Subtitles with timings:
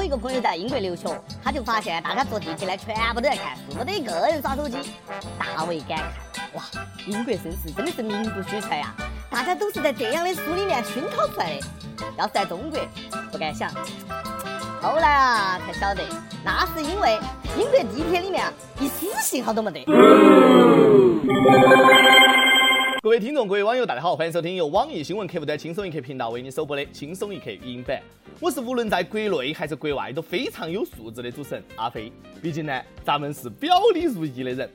[0.00, 1.06] 我一个朋友在英国留学，
[1.44, 4.78] 他就发现大家坐地铁呢，全部都在看书，没得一个人耍手机，
[5.38, 6.56] 大为感慨。
[6.56, 6.64] 哇，
[7.06, 8.94] 英国绅士真的是名不虚传呀！
[9.28, 11.66] 大家都是在这样的书里面熏陶出来的。
[12.16, 12.80] 要是在中国，
[13.30, 13.70] 不敢想。
[14.80, 16.02] 后来啊，才晓得，
[16.42, 17.18] 那是因为
[17.58, 19.84] 英国地铁里面一丝信号都没得。
[23.02, 27.98] 各位听众，各位网友，大家好，欢迎收听由网易新闻客户端轻松一刻频道为你首播的轻松一刻语音版。
[28.38, 32.12] 我是无论在国内还是国外都非常有素质的主持人阿飞。
[32.42, 34.70] 毕竟呢，咱们是表里如一的人。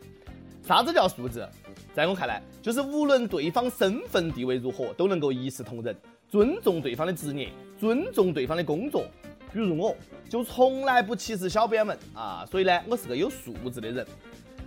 [0.64, 1.48] 啥子叫素质？
[1.94, 5.96] 在我看来，就是无论对方身份地位如何，都能够一视同仁，
[6.28, 9.06] 尊重对方的职业，尊重对方的工作。
[9.54, 9.96] 比如我，
[10.28, 14.08] 就从来不歧视小编们啊，所以呢，我是个有素质的人。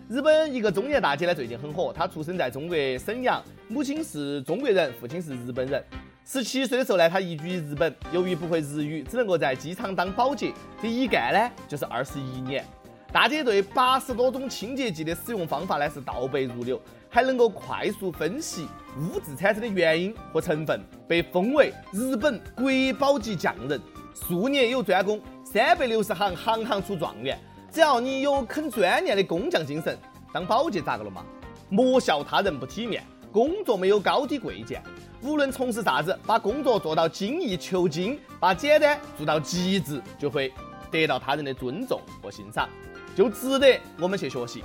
[0.09, 1.93] 日本一个中年大姐呢，最近很火。
[1.93, 5.85] 她出生在中国沈阳，母亲是中国人，父亲是日本人。
[6.25, 10.51] 十七岁的时候呢，她移居日本，由于不会日语，只能够在机场当保洁，
[10.81, 12.65] 这一干呢就是二十一年。
[13.13, 23.79] 大姐对八十多种清洁剂的使用方法呢是倒背如流，还能够快速分析污渍产生的原因和成分，被封为日本国宝级匠人，
[24.15, 27.39] 数年有专攻，三百六十行，行行出状元。
[27.71, 29.99] 只要你有肯钻研的工匠精神，
[30.33, 31.25] 当保洁咋个了嘛？
[31.69, 34.83] 莫笑他人不体面，工作没有高低贵贱，
[35.21, 40.53] 无论从事啥子，把工作做到精益求精，把简单做到极致，就会
[40.91, 42.69] 得到他人的尊重和欣赏，
[43.15, 44.65] 就值得我们去学习。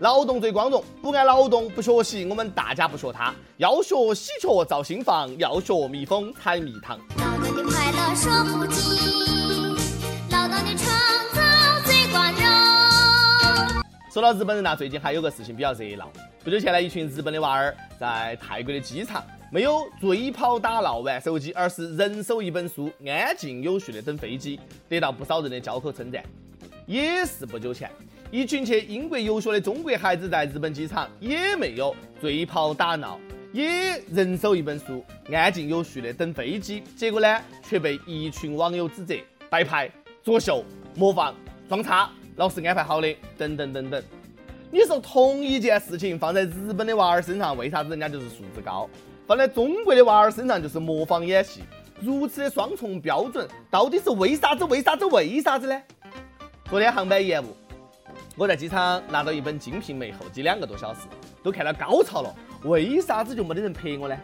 [0.00, 3.34] 劳动最光荣，不爱劳动不学习，我们大家不学他。
[3.56, 6.98] 要学喜鹊造新房，要学蜜蜂采蜜糖。
[7.16, 9.65] 劳动的快乐说不尽，
[14.16, 16.10] 说到日本人呐，最近还有个事情比较热闹。
[16.42, 19.22] 不久前呢，一群日本的娃儿在泰国的机场
[19.52, 26.24] 没有追跑打闹玩手机，而是人手一本书，安静有序的等飞机，得到不少人的交口称赞。
[26.86, 27.90] 也是不久前，
[28.30, 33.20] 一群去英国游学的中国孩子在日本机场也没有追跑打闹，
[33.52, 37.38] 也人手一本书，安静有序的等飞机，结果呢，
[37.68, 39.14] 却被一群网友指责
[39.50, 39.90] 摆拍、
[40.22, 41.34] 作秀、模仿、
[41.68, 42.10] 装叉。
[42.36, 44.02] 老师安排好的，等等等等。
[44.70, 48.88] 你说同一件事情放在日本的娃儿身上，为啥子人家就是素质高？
[49.26, 51.62] 放在中国的娃儿身上就是模仿演戏？
[51.98, 54.64] 如此的双重标准，到底是为啥子？
[54.66, 55.06] 为啥子？
[55.06, 55.82] 为啥子呢？
[56.68, 57.56] 昨天航班延误，
[58.36, 61.00] 我在机场拿到一本《金瓶梅》，候机两个多小时，
[61.42, 62.34] 都看到高潮了。
[62.64, 64.16] 为啥子就没得人陪我呢？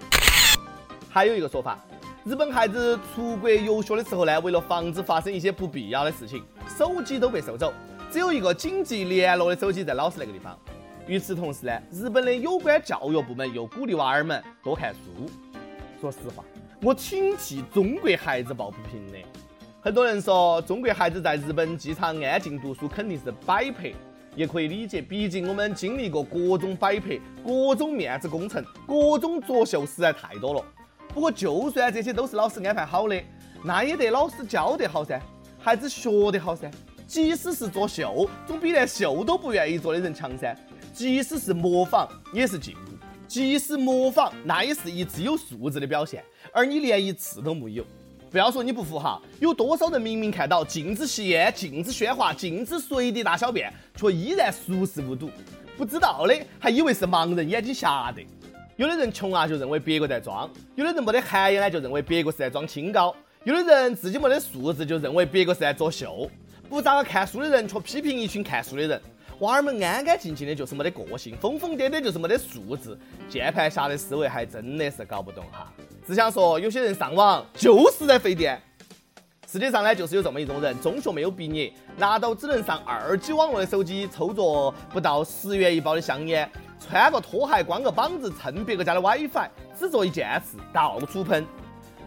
[1.09, 1.79] 还有一个说法，
[2.25, 6.45] 日本孩子出国游学的时候呢，为了防止发生一些不必要的事情，
[6.77, 7.73] 手机都被收走。
[8.13, 10.55] 只有一个紧急联络的手机在老师那个地方。
[11.07, 15.27] 与此同时呢，日本的有关教育部门又鼓励娃儿们多看书。
[15.99, 16.45] 说实话，
[16.83, 19.17] 我挺替中国孩子抱不平的。
[19.81, 23.91] 很多人说中国孩子在日本机场安静读书肯定是摆拍，
[24.37, 30.63] 也可以理解，毕竟我们经历过各种摆拍、各种面子工程、各种作秀实在太多了。
[31.09, 33.19] 不过，就算这些都是老师安排好的，
[33.65, 35.19] 那也得老师教得好噻，
[35.59, 36.71] 孩子学得好噻。
[37.13, 40.57] 即使是作秀，总比连秀都不愿意做的人强噻。
[40.95, 42.93] 即使是模仿，也是进步；
[43.29, 46.25] 即使模仿，那也是一次有素质的表现。
[46.55, 47.85] 而你连一次都没有，
[48.31, 55.29] 不要说你不服哈，有多少人明明看到禁止吸烟、禁止喧哗、禁止随地大小便，却依然熟视无睹？
[55.77, 58.23] 不知道的还以为是盲人眼睛瞎的。
[58.77, 66.31] 有的人穷啊，就认为别个在装；有的人没得涵养呢，就认为别个是在装清高；有的人自己没得素质，就认为别个是在作秀。
[66.73, 68.99] 不咋个看书的人，却批评一群看书的人。
[69.41, 72.99] 娃儿们安安静静的，就是没得个性；疯疯癫癫，就是没得素质。
[73.29, 75.71] 键盘侠的思维还真的是搞不懂哈。
[76.07, 78.59] 只想说，有些人上网就是在费电。
[79.47, 86.51] 世界上呢，就是有这么一种人：中学没有毕业，拿到只能上二 G 网络的手机，抽着不到十元一包的香烟，
[86.81, 89.47] 穿个拖鞋，光个膀子蹭别个家的 WiFi，
[89.79, 91.47] 只做一件事，到处喷。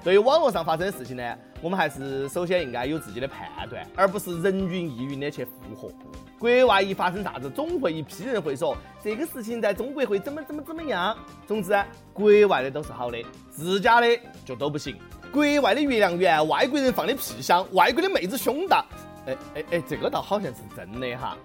[0.06, 5.92] 对于网络上发生的事情呢，我们还是首先应该有自己的判断，而不是人云亦云的去附和。
[6.38, 11.18] 国外一发生啥子，总会一批人会说这个事情在中国会怎么怎么怎么样。
[11.48, 11.76] 总之，
[12.14, 13.18] 国外的都是好的，
[13.50, 14.08] 自家的
[14.46, 14.96] 就都不行。
[15.32, 18.86] 国外的月亮圆，外国人放的屁香，外国的妹子胸大。
[19.26, 21.36] 哎哎哎，这个倒好像是真的哈。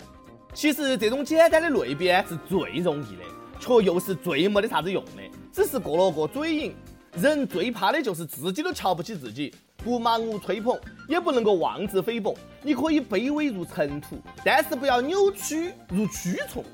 [0.53, 3.23] 其实这种简单的类比是最容易的，
[3.59, 6.77] 却又是最没得啥子用的，只是过了个嘴瘾。
[7.15, 10.79] 人最怕的就是自己都瞧不起自己，不盲目吹捧，
[11.09, 12.37] 也不能够妄自菲薄。
[12.63, 16.65] 你可以卑微如尘土，但是不要扭曲如蛆虫。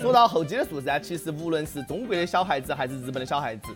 [0.00, 3.68] 说到后期的素质啊，其实无论是中国的小孩子还是日本的小孩子，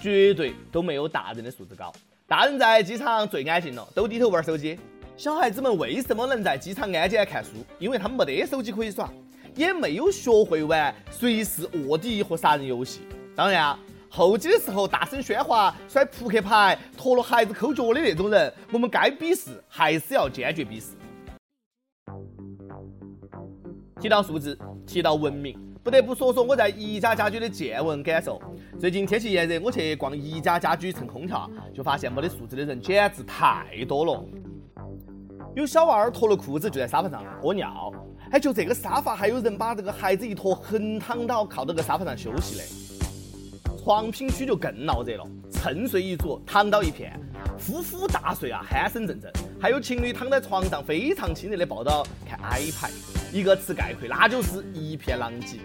[0.00, 1.92] 绝对都没有大人的素质高。
[2.26, 4.76] 大人在机场最安静了，都低头玩手机。
[5.16, 7.50] 小孩子们为什么能在机场安静看书？
[7.78, 9.08] 因为他们没得手机可以耍，
[9.56, 13.00] 也没有学会玩随时卧底和杀人游戏。
[13.34, 13.78] 当然啊，
[14.10, 20.88] 候机的时候大声喧哗、甩扑克牌、拖了孩子抠脚的那种人，我们该鄙视还是要坚决鄙视。
[23.98, 24.56] 提到素质，
[24.86, 25.58] 提到文明。
[25.82, 28.42] 不得不说说我在宜家家居的见闻感受。
[28.76, 34.24] 最近天气炎热，我去逛宜家家居蹭空调，就发现没得素质的人简直太多了。
[35.54, 37.92] 有小娃儿脱了裤子就在沙发上屙尿，
[38.32, 42.64] 哎，就这个沙发还有人把这个孩子一坨横躺倒，靠到个沙发上休息的。
[43.82, 47.18] 床品区就更闹热了，趁睡一组躺倒一片，
[47.64, 49.32] 呼呼大睡啊，鼾声阵阵。
[49.60, 52.90] 还有情侣躺在床上非常亲热的抱到看 iPad，
[53.32, 55.58] 一个吃概括，那就是一片狼藉。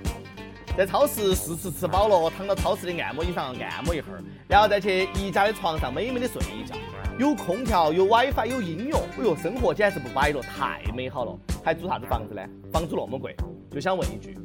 [0.77, 6.73] 在超市试吃吃饱了，躺到超市的按摩椅上按摩一会儿，然后再去宜家的床上美美的睡一觉。
[7.19, 11.38] 有空调，有 WiFi，有音乐，哎呦，生活简直不摆了，太美好了。
[11.63, 12.41] 还租啥子房子呢？
[12.71, 13.35] 房租那么贵，
[13.69, 14.35] 就想问一句：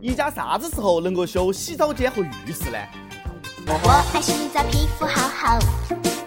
[0.00, 2.78] 宜家啥子时候能够修洗澡间和浴室呢？
[3.66, 5.58] 我爱洗澡，皮肤好好，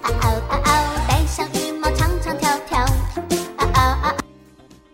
[0.04, 2.86] 嗷嗷嗷嗷，带上羽毛唱唱跳跳。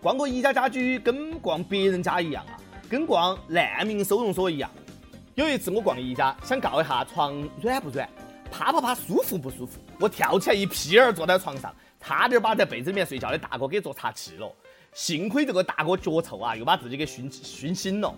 [0.02, 2.56] 逛个宜家家居跟逛别人家一样啊。
[2.90, 4.70] 跟逛难民收容所一样。
[5.36, 8.10] 有一次我逛宜家，想告一下床软不软，
[8.52, 9.80] 啪啪啪舒服不舒服。
[10.00, 14.52] 我跳起来一屁儿坐在床上，差点把在被子里面睡觉的大哥给坐岔气了。
[14.92, 18.12] 幸亏这个大哥脚臭啊，又把自己给熏熏醒了。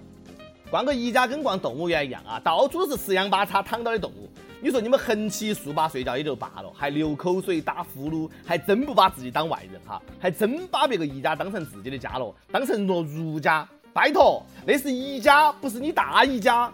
[0.70, 4.32] 逛个宜家跟逛动物园一样啊，到处都是四仰八叉躺倒的动物。
[4.62, 13.68] 你说你们横七竖八睡觉也就罢了，还流口水打呼噜，还真不把自己当外人哈，还真把别个宜家当成自己的家了，当成了儒家。
[13.94, 16.72] 拜托，那是宜家，不是你大姨家。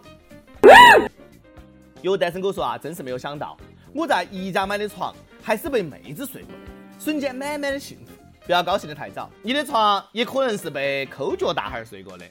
[2.00, 3.56] 有单身狗说啊，真是没有想到，
[3.92, 5.12] 我在宜家买的床
[5.42, 6.58] 还是被妹子睡过的，
[7.00, 8.12] 瞬间满满的幸福。
[8.46, 12.24] 不要高兴得太早，你的床也可能是被抠脚大汉睡过的。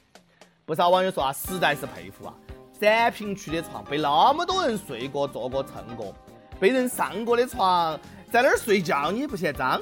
[0.65, 2.33] 不少网友说啊，实在是佩服啊，
[2.79, 6.13] 展平区的床被那么多人睡过、坐过、蹭过，
[6.61, 7.99] 被人上过的床，
[8.31, 9.81] 在那儿睡觉你也不嫌脏。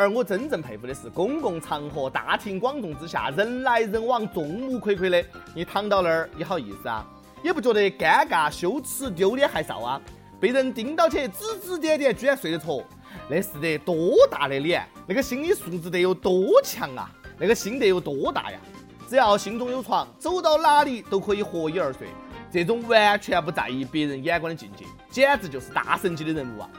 [0.00, 5.22] 而我真正佩服的是，公共场合大庭广众之下，人来人往，众目睽睽的，
[5.54, 7.06] 你躺到那儿也好意思啊，
[7.44, 10.00] 也不觉得尴尬、羞耻、丢脸、害臊啊？
[10.40, 12.82] 被人盯到起，指指点点，居然睡得着，
[13.28, 14.82] 那是得多大的脸？
[15.06, 17.10] 那个心理素质得有多强啊？
[17.38, 18.58] 那个心得有多大呀？
[19.06, 22.08] 只要心中有床，走到哪里都可以合衣而睡，
[22.50, 26.70] 这种完全不在意别人眼光的境界，简直就是大神级的人物啊！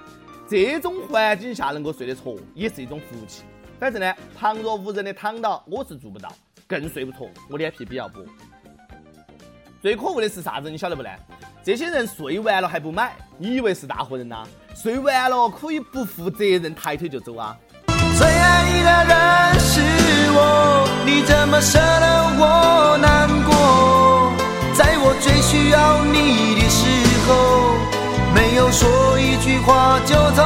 [0.52, 3.44] 这种环境下能够睡得着，也是一种福气。
[3.80, 6.30] 反正呢，旁若无人的躺倒，我是做不到，
[6.68, 8.20] 更睡不着，我脸皮比较薄。
[9.82, 10.70] 最可恶的是啥子？
[10.70, 11.10] 你晓得不呢？
[11.64, 14.46] 这些人睡完了还不买，你以为是大活人呐？
[14.76, 17.58] 睡完了可以不负责任抬腿就走啊？
[18.18, 19.80] 最爱你的人是
[20.34, 23.41] 我，你怎么舍得我难
[29.42, 30.44] 句话就走。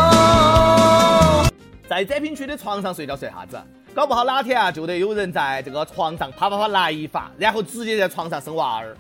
[1.88, 3.62] 在展品区的床上睡觉算啥子？
[3.94, 8.95] 搞不好哪天啊，就得有人在这个床上啪啪啪来一发，然后直接在床上生娃儿。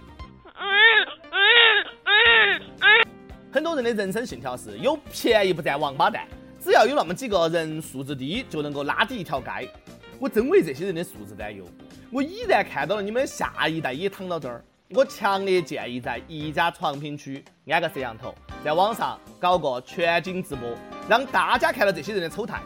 [3.51, 6.27] 很多人的人生信条是有便宜不占王八蛋，
[6.61, 9.69] 只要有那么几个人素质低，就能够拉低一条街。
[10.19, 11.63] 我真为这些人的素质担忧。
[12.11, 14.61] 我已然看到了你们下一代也躺到这儿。
[14.89, 20.67] 我强烈建议在宜家床品区安个摄像头，在网上搞个全景直播，
[21.07, 22.59] 让大家看到这些人的丑态。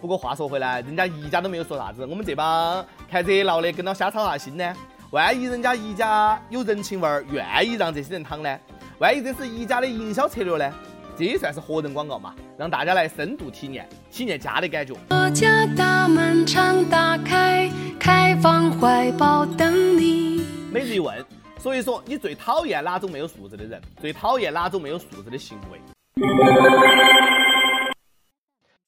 [0.00, 4.74] 不过话说回来，人家宜家都没有说啥子，我们这帮看热闹的跟到瞎操啥心呢？
[5.12, 8.58] 万一人家宜家有人情味儿，愿意让这些人躺呢？
[8.98, 10.74] 万一这是宜家的营销策略呢？
[11.16, 14.94] 这也算是活人广告嘛，让大家来深度体验体验家的感觉。
[15.10, 17.70] 我家大门常打开，
[18.00, 20.44] 开放怀抱等你。
[20.72, 21.24] 每日一问。
[21.62, 23.80] 所以说，你最讨厌哪种没有素质的人？
[24.00, 25.78] 最讨厌哪种没有素质的行为？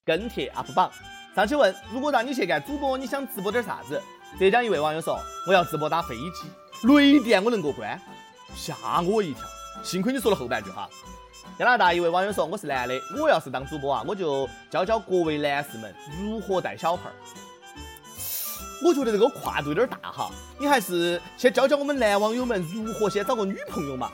[0.04, 0.90] 跟帖 UP 榜
[1.36, 4.00] 上期问：如果让你去干主播，你想直播点啥子？
[4.38, 6.48] 浙江一位网友说：我要直播打飞机，
[6.88, 8.00] 雷电我能过关，
[8.54, 9.44] 吓我一跳。
[9.82, 10.88] 幸亏你说了后半句哈。
[11.58, 17.10] 加拿大一位网友说：我是男的，我要是当主播啊，我就教教各位男士们如何带小孩。
[18.84, 24.10] 我觉得这个跨度有点大哈，你还是先教教我们男网友们如何先找个女朋友嘛。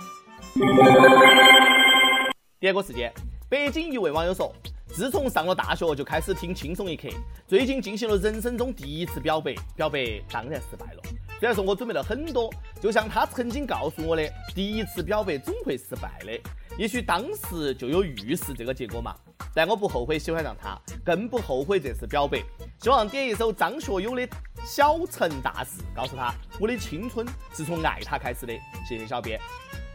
[2.61, 3.11] 第二个时间，
[3.49, 4.53] 北京一位网友说，
[4.89, 7.09] 自从上了大学就开始听轻松一刻，
[7.47, 11.03] 最近进行了人生中第一次表白，表白当然失败了。
[11.41, 14.23] 虽然说我准备了很多，就像他曾经告诉我的，
[14.55, 16.39] 第一次表白总会失败的，
[16.77, 19.15] 也许当时就有预示这个结果嘛。
[19.55, 22.43] 但我不后悔喜欢上他，更不后悔这次表白。
[22.81, 24.23] 希望点一首张学友的
[24.65, 28.53] 《小城大事》，告诉他我的青春是从爱他开始的。
[28.89, 29.37] 谢谢小编。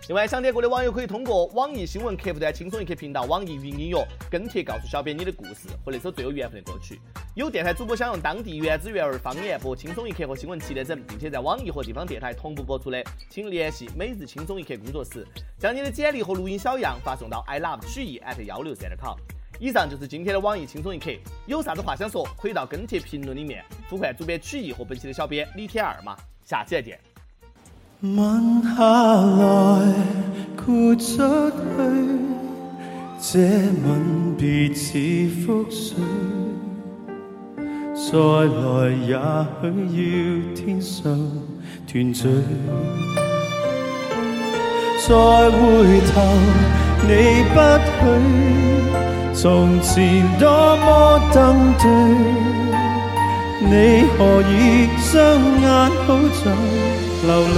[0.10, 7.00] 另外，想点歌的网友可以通过网易新闻客户端“轻松一刻”频道、网易云音乐跟帖告诉小编你的故事和那首最有缘分的歌曲。
[7.36, 15.26] 有电台主播想用当地原汁原味方言播《轻松一刻》和新闻七点整，并且在网易和地方电台同步播出的，请联系每日轻松一刻工作室，
[15.58, 19.16] 将你的简历和录音小样发送到 i love 曲艺 at 幺六三点 com。
[19.60, 21.12] 以上就是今天的网易轻松一刻，
[21.46, 26.16] 有啥子话想说，可以到跟帖评论里面呼唤主编曲艺和本期的小编李天二嘛。
[26.44, 27.00] 下期再见。
[28.02, 29.94] 吻下来，
[30.58, 31.56] 豁出去，
[33.22, 35.96] 这吻别似覆水。
[37.96, 39.08] 再来也
[39.62, 39.64] 许
[40.50, 41.02] 要天上
[41.88, 42.22] 团聚。
[45.08, 45.10] 再
[45.52, 45.58] 回
[46.12, 46.14] 头，
[47.08, 47.12] 你
[47.54, 47.56] 不
[47.88, 48.02] 许，
[49.34, 50.48] 从前多
[50.78, 51.90] 么登对，
[53.60, 55.12] 你何以双
[55.62, 55.68] 眼
[56.06, 56.08] 好
[56.44, 56.44] 像？
[57.26, 57.58] 流泪。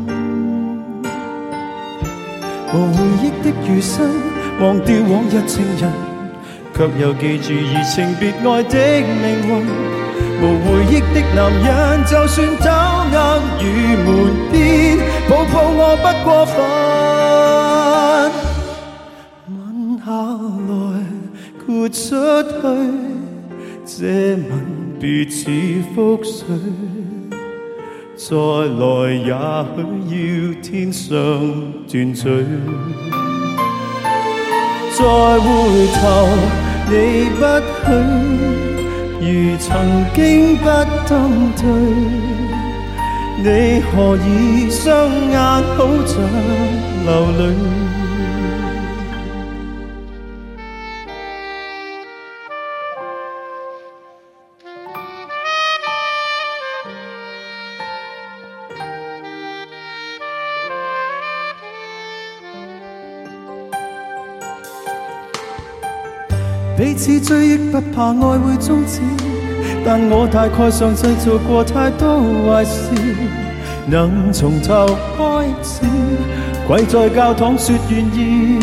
[2.73, 4.09] 无回忆的余生，
[4.61, 5.91] 忘掉往日情人，
[6.73, 8.75] 却又记住移情别爱的
[9.21, 9.49] 命运。
[10.41, 11.67] 无回忆的男人，
[12.05, 13.15] 就算偷呃
[13.59, 13.63] 与
[14.05, 14.07] 门
[14.51, 14.57] 边，
[15.29, 16.55] 抱抱我不过分。
[19.49, 19.53] 吻
[19.99, 20.07] 下
[20.69, 20.71] 来，
[21.59, 21.99] 豁出
[22.41, 22.53] 去，
[23.85, 23.99] 这
[24.35, 24.49] 吻
[24.97, 25.39] 别似
[25.93, 26.39] 覆水。
[28.23, 29.33] 再来也
[30.07, 31.09] 许要天上
[31.91, 32.45] 断罪。
[34.95, 35.01] 再
[35.39, 35.43] 回
[35.95, 35.99] 头，
[36.87, 36.93] 你
[37.39, 37.41] 不
[37.81, 37.89] 许。
[39.21, 39.25] 如
[39.57, 39.65] 曾
[40.13, 40.65] 经不
[41.09, 41.11] 登
[41.57, 41.63] 对，
[43.41, 44.85] 你何以双
[45.31, 45.33] 眼
[45.75, 46.13] 好像
[47.03, 47.09] 流
[47.39, 47.41] 泪？
[67.01, 69.01] 彼此追忆，不怕爱会终止，
[69.83, 72.91] 但我大概上制造过太多坏事，
[73.87, 74.85] 能从头
[75.17, 75.81] 开始，
[76.67, 78.59] 跪在教堂说愿意。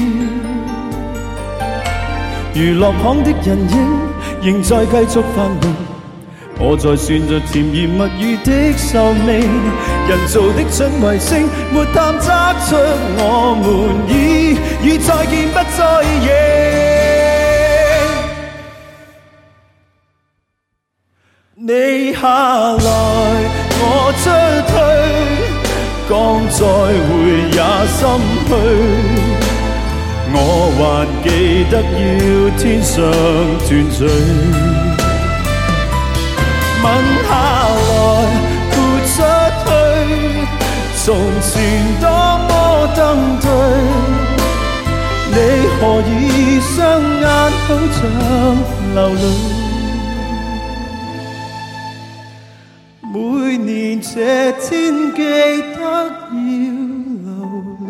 [2.55, 5.75] 娱乐行的人影仍在继续繁荣，
[6.61, 9.41] 我在算着甜言蜜语的寿命，
[10.07, 12.31] 人造的准卫星没探测
[12.69, 12.77] 出
[13.19, 13.67] 我们
[14.09, 14.55] 已
[14.87, 16.98] 与再见不再认。
[21.69, 22.81] 你下来，
[23.79, 23.85] 我
[24.17, 24.25] 出
[24.71, 24.73] 去，
[26.09, 26.11] 讲
[26.49, 26.59] 再
[27.05, 27.13] 会
[27.53, 27.61] 也
[27.93, 28.01] 心
[28.49, 28.51] 虚。
[30.33, 30.37] 我
[30.79, 30.81] 还
[31.23, 31.29] 记
[31.71, 32.01] 得要
[32.57, 32.97] 天上
[33.67, 33.99] 团聚。
[36.83, 36.87] 吻
[37.29, 37.31] 下
[37.85, 37.93] 来，
[38.73, 38.75] 豁
[39.13, 39.15] 出
[39.61, 39.69] 去，
[41.05, 41.07] 从
[41.43, 41.53] 前
[42.01, 42.09] 多
[42.49, 42.51] 么
[42.97, 42.99] 登
[43.43, 43.47] 对，
[45.35, 45.37] 你
[45.77, 46.11] 何以
[46.63, 46.77] 双
[47.21, 47.29] 眼
[47.67, 48.01] 好像
[48.95, 49.58] 流泪？
[53.65, 55.23] 年这天记
[55.75, 57.29] 得要流
[57.81, 57.89] 泪。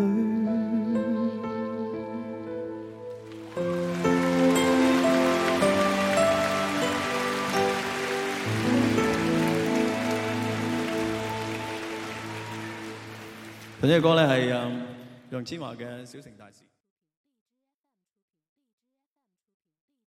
[13.81, 14.47] 本隻歌咧係
[15.29, 16.63] 楊千嬅嘅《小城大事》。